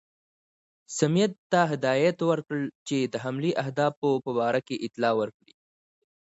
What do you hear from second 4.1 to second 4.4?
په